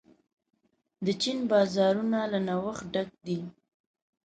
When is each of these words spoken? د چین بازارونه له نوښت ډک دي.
د 1.05 1.07
چین 1.21 1.39
بازارونه 1.51 2.19
له 2.31 2.39
نوښت 2.47 2.85
ډک 2.93 3.09
دي. 3.25 3.39